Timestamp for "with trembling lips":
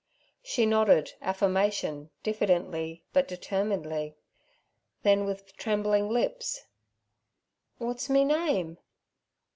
5.25-6.65